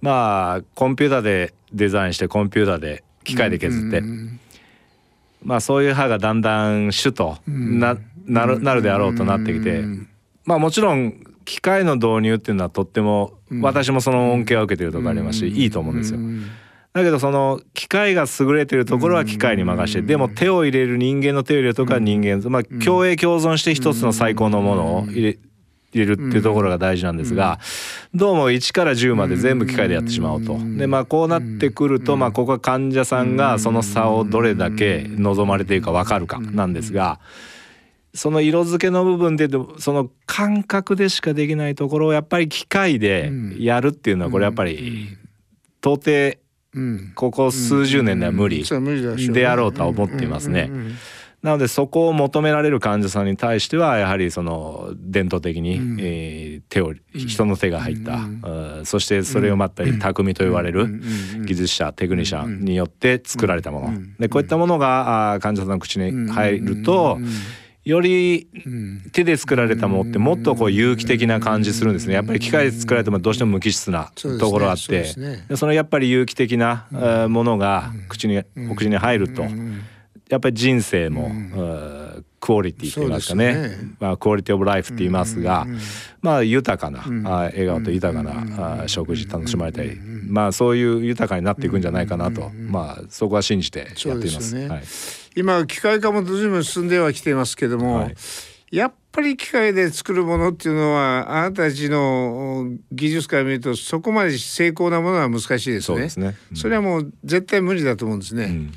[0.00, 4.40] まあコンピューターでデザインしてコンピューターで機械で削って、うん、
[5.42, 9.82] まあそういう歯がだんだん主とな,、なるなるであろうとなってきて、
[10.44, 16.20] まあもちろん機械の導入っていうのはとっても、私もその恩恵を受けてるとこありますし、いいと思うんですよ。
[16.94, 25.38] だけどその機械が優れてるところは機械に任してでも手を入れる人間の手を入れるとか人間まあ共栄共存して一つの最高のものを入れ
[25.92, 27.60] 入れるっていうところが大事なんですが、
[28.14, 30.58] どうも1から10まで全部機械でやってしまおうと。
[30.76, 37.20] でまあこうなってくるとまあここは患者さんがその差をどれだけ望まれているか分かるかなんですが。
[38.12, 45.08] その色付けの部分でその感覚でしかできないところをやっぱり機械でやるっていうのはこれやっぱり
[45.80, 46.38] 到底
[47.14, 48.64] ここ数十年では無理
[49.32, 50.70] であろうとは思っていますね。
[51.44, 58.18] なのでそこを求められる患者さんに対してはやはりその伝統的に、え手を人の手が入った、
[58.86, 61.02] そしてそれを待ったり匠と言われる
[61.44, 63.92] 技術者テクニシャンによって作られたもの。
[64.18, 67.18] でこういったものが患者さんの口に入ると
[67.84, 68.48] より
[69.12, 72.14] 手で作られたものってもっとこう有機的な感じするんですね。
[72.14, 75.04] やっぱり機械で作られてもどうしても無機質なところがあって。
[75.04, 75.44] そ,、ね。
[75.54, 76.86] そのやっぱり有機的な
[77.28, 79.42] ものが口にお口に入ると
[80.30, 81.30] やっぱり人生も
[82.40, 83.54] クオリティと言いますかね。
[83.54, 83.70] ね。
[83.98, 85.80] まあ、クオリティオブライフって言いますが、うんうんうん。
[86.20, 87.26] まあ豊かな、ん。
[87.26, 89.98] あ笑顔と豊かな、あ食事楽しまれたり、
[90.28, 94.50] まあそういう豊かになっていくんじゃないかなと、まあそこは信じてやっています。
[94.50, 94.68] すよね。
[94.68, 94.82] はい、
[95.36, 98.14] 今機械化も随分進んではきていますけども、はい
[98.74, 106.08] やっぱり機械で作るものっていうのはあなたたちの技術から見るとそこまで精巧なものは難しいですね。
[106.08, 106.34] そね。
[106.50, 108.44] うんそれはもう絶対無理だと思うんですね。
[108.46, 108.72] うん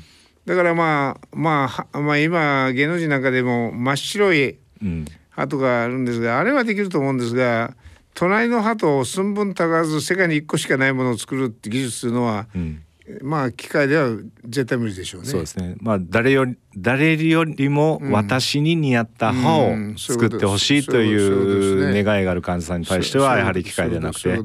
[0.46, 7.74] だからまあまあはまあ今芸能人なんかでも真っ白いうん鳩があるんですがあれはできると思うんですが
[8.14, 12.82] 隣の鳩を寸分たがず世界に1個しかないものを作るって技術というのはうん
[13.22, 14.10] まあ機械では
[14.44, 15.28] 絶対無理でしょうね。
[15.28, 15.76] そうですね。
[15.80, 24.36] まあ誰より誰よりも私に似合った歯を作ってほしいといそう願いがある患者さんに対してはやはり機械ではなくて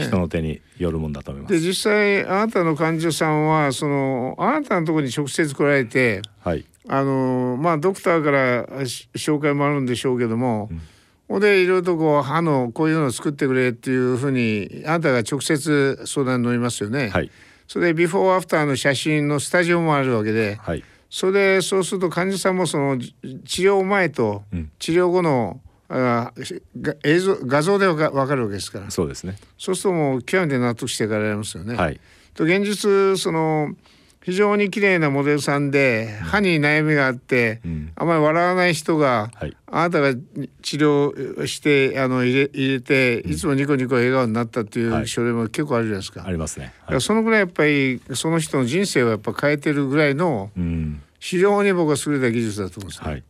[0.00, 1.48] 人の手によるもんだと思いま。
[1.48, 6.64] です実際あなたの患者さんはそのあなたのところに直接来られてはい。
[6.90, 10.70] あのまあドクターからし紹介もあるんでしょうけども、
[11.28, 17.10] ほんでいろいろとこう歯のこういうのを作ってくれっていうふうにあなたが直接相談に乗りますよね。
[17.10, 17.30] はい
[17.68, 20.82] それでビフォーアフターの写真のスタジオもあるわけではい。
[21.10, 23.14] それでそうすると患者さんもそのじ
[23.44, 26.32] 治療前とうん治療後の、あ
[26.80, 29.36] が映像画像でわかるわけですからそうですね。
[29.58, 31.76] そうするともう極めて納得してかられますよね。
[31.76, 32.00] はい。
[32.34, 33.74] と現実その
[34.28, 40.14] 非常に綺麗なモデルさんで歯に悩みがあって、うんあまり笑わない人が、はいあなたが
[40.62, 46.24] 治療してあの入れ入れていつもニコニコ笑顔になったっていうはい症例も結構あるじゃないですか。
[46.26, 46.74] ありますね。
[46.84, 46.94] はい。
[46.94, 51.02] らそのぐらいやっぱりその人の人生をやっぱ変えてるぐらいのうん。
[51.18, 53.10] 非常に僕は優れた技術だと思うんですね。
[53.10, 53.24] はい。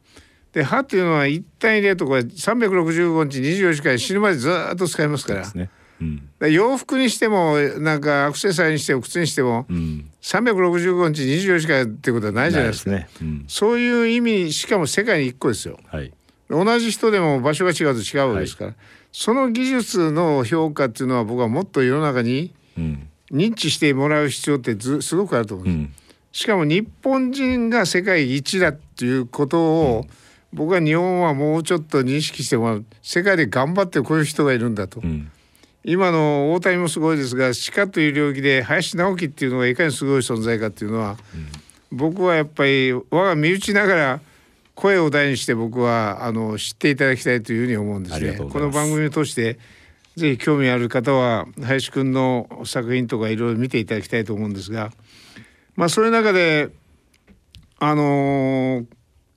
[0.52, 5.70] で歯っていうのは一体でとか365日24時間死ぬまでずっと使えますからですね。
[6.00, 6.52] うん。
[6.52, 10.10] 洋服にしてもなんかアクセサリーにしても靴にしてもうん。
[10.22, 12.90] 365日24時間ってことはないじゃないですか。
[12.90, 13.08] ね。
[13.20, 13.44] うん。
[13.48, 15.78] そういう意味しかも世界に1個ですよ。
[15.86, 16.12] はい。
[16.50, 18.74] 同じ人でも場所が違うと違うわけですから、
[19.12, 23.08] その技術の評価っていうのは僕はもっと世の中にうん。
[23.30, 25.98] 認知してもらう必要ってずすごくあると思うんです。
[25.98, 26.08] うん。
[26.32, 30.06] しかも日本人が世界一だっていうことを、
[30.52, 35.30] 僕は日本はもうちょっと認識してもらう世界で頑張ってこういう人がいるんだと、うん。
[35.88, 41.16] 今の大谷もすごいですが歯科という領域で林直樹っていうのがいかにすごい存在かっていうのは、
[41.90, 44.20] 僕はやっぱり我が身内ながら
[44.74, 48.36] 声を大にして僕はあの知っていただきたいというふうに思うんですね。
[48.36, 49.58] この番組を通して
[50.14, 54.92] ぜひ興味ある方は林くんの作品とかいろいろ見ていただきたいと思うんですが、
[55.74, 56.68] まあそういう中で
[57.78, 58.86] あのー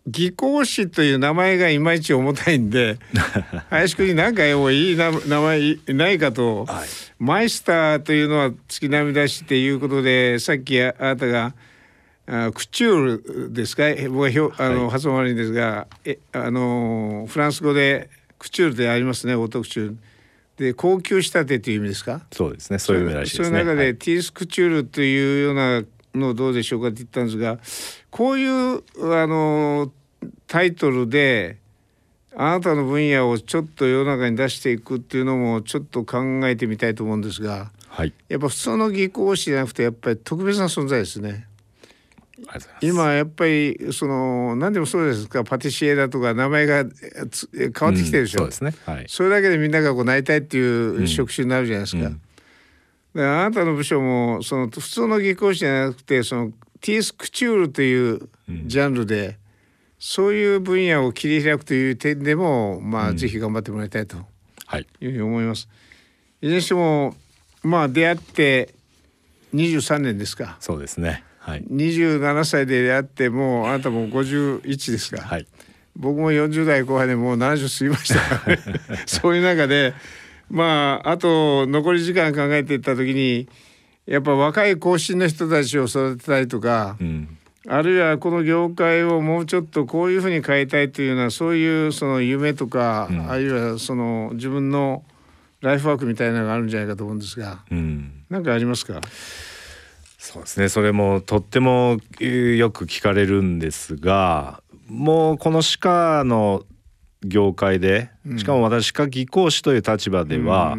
[0.08, 2.98] 技工士という名前がいまいち重たいんで
[3.70, 6.88] 林くんに何かもういいな名前いないかと、はい。
[7.20, 11.54] マイスターというのは月並みだしっていうことでさっきああなたが
[12.26, 13.88] あクチュールですか？
[13.90, 14.90] え僕はひょあの、はい。
[14.92, 19.98] 発音悪いんですがえあのフランス語でクチュールでありますねオートクチュール。
[20.58, 22.22] で高級仕立てという意味ですか？
[22.32, 22.80] そうですね。
[22.80, 23.58] そういう意味らしいですね。
[23.60, 23.96] そういう中で、はい。
[23.96, 25.84] ティースクチュールというような
[26.16, 27.60] のどうでしょうかって言ったんですが
[28.10, 28.82] こういう
[29.14, 29.92] あの
[30.48, 31.58] タイトルで
[32.36, 38.14] あなたの分野をちょっと世の中に出していくっていうのもちょっと考えてみたいと思うんですがはい。
[38.30, 41.48] やっぱ普通の技工士じゃなくてやっぱり特別な存在ですね。
[42.82, 46.86] 今やっぱりその何でもそうですかパティシエだとか名前が
[47.30, 48.94] つ変わってきてるでしょ、うんそうですね。
[48.94, 49.06] はい。
[49.08, 52.08] それだけでみんながこうなりたいっていう職種になるじゃないですか。
[52.08, 52.22] うん
[53.14, 58.30] であなたの部署もその普通の技工士じゃなくてそのティースクチュールという
[58.66, 59.38] ジャンルで、
[60.00, 64.18] そういう分野を切り開くという点でもまあ、ぜひ頑張ってもらいたいと
[64.66, 64.88] はい。
[65.00, 65.68] いうふうに思います。
[66.42, 67.16] いずれにしても
[67.64, 68.74] まあ出会って
[69.54, 70.58] 23年ですか。
[70.60, 71.24] そうですね。
[71.40, 71.64] はい。
[71.66, 75.22] 27歳で出会ってもうあなたも51ですか。
[75.22, 75.48] はい。
[75.96, 79.94] 僕も40代後半でもう70過ぎました そういう中で
[80.52, 83.48] まああと残り時間考えていった時に
[84.06, 87.38] やっぱ若い後進の人たちを育てたいとか、うん。
[87.68, 95.04] あるいはこの業界をもうちょっとこういうふうに変えたいというようなそういうその夢とか、うんあるいはその自分の
[95.62, 98.24] ライフワークみたいなのがあるんじゃないかと思うんですがうん。
[98.32, 99.00] 何かありますか？
[100.18, 106.64] そうですねそれもとってもえーよく聞かれるんですがもうこの歯科の
[107.24, 110.78] 業界でしかも私歯科技工士という立場では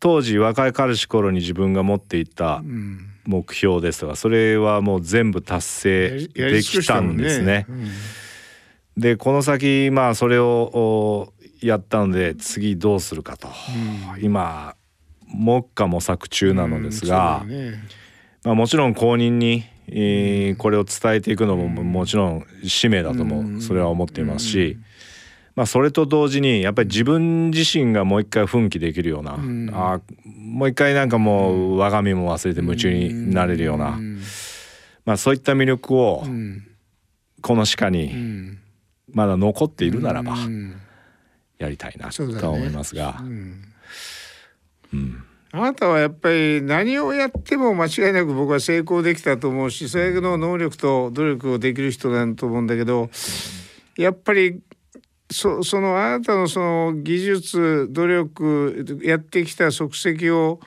[0.00, 3.00] 当時若い彼氏頃に自分が持っていたうん。
[3.28, 7.66] 目標ですとかそれはもう全部達成できたんですね。
[7.68, 7.88] うん。
[8.96, 13.48] でこの先まあそれをおやったので次どうするかと、
[14.22, 14.76] 今
[15.26, 17.44] 目下模索中なのですが、
[18.44, 24.78] まあ、もちろん公認に、えーこれを伝えていくのももちろん使命だともそれは思っていますし、
[25.54, 29.70] まあ、それと同時にやっぱり自分自身がもう一回奮起できるような、ん。
[29.72, 34.20] あもう一回なんかもう我が身も忘れて夢中になれるような、ん。
[35.04, 36.64] まあ、そういった魅力をうん。
[37.40, 38.58] この鹿うにん。
[39.12, 40.76] まだ残っているならばうん。
[41.58, 43.64] やりたいなとは思いますが、うん。
[44.92, 53.08] うんあなたはやっぱり何をやっても間違いなく僕は成功できたと思うしそれの能力と努力をできる人だと思うんだけど
[53.96, 54.60] やっぱり
[55.30, 60.60] そそのあなたのその技術努力やってきた足跡を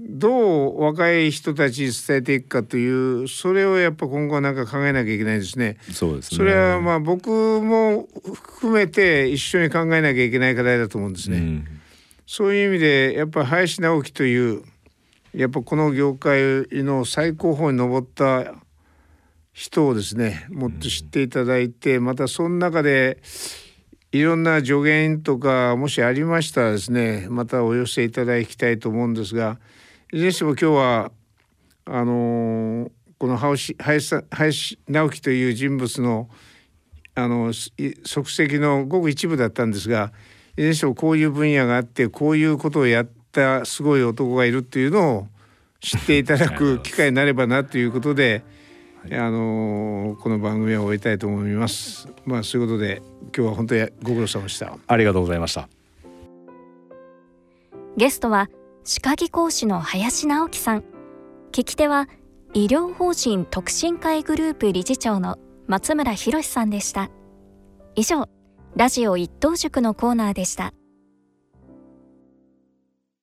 [0.00, 5.76] どう若い人たちに伝えていくかというそれをやっぱ今後はなんか考えなきゃいけないですね。
[5.92, 11.36] そうですねそれはまあ僕も含めて一緒に考えなきゃいけない課題だと思うんですね。
[11.38, 11.81] うん
[12.34, 14.62] そういう意味でやっぱ林直樹という
[15.34, 18.54] やっぱこの業界の最高峰に上った
[19.52, 23.18] 人をですねもっと知っていただいて、またその中で
[24.12, 29.58] いろんな助言とかもしありましたらですねまたお寄せいただきたいと思うんですが
[30.10, 31.12] いずれにしても今日は
[31.84, 36.30] あのーこの林林直樹という人物の
[37.14, 37.72] あの足
[38.42, 40.12] 跡のごく一部だったんですが
[40.56, 45.26] いずれにしこういう分野があってこういうことをやったすごい男がいるっていうのを
[45.80, 48.44] 知っていただく機会になればなということで、
[49.10, 52.08] あのこの番組は終えたいと思います。
[52.24, 54.76] まあそういうことで今日は本当にご苦労様でした。
[54.86, 55.68] ありがとうございました。
[57.96, 58.48] ゲストは
[58.84, 60.84] 歯科技講師の林直樹さん
[61.52, 62.08] 聞き手は
[62.54, 67.10] 医療法人特進会グループ理事長の松村博さんでした
[67.94, 68.28] 以上
[68.74, 70.72] ラジオ一等塾のコーナーでした。